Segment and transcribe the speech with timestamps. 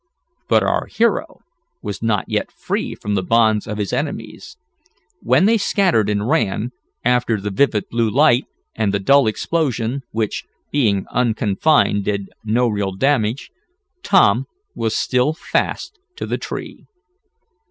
[0.47, 1.41] But our hero
[1.83, 4.57] was not yet free from the bonds of his enemies.
[5.21, 6.71] When they scattered and ran,
[7.05, 12.93] after the vivid blue light, and the dull explosion, which, being unconfined, did no real
[12.93, 13.51] damage,
[14.01, 16.87] Tom was still fast to the tree.